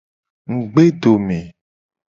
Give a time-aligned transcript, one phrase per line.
[0.51, 1.39] Ngugbedome.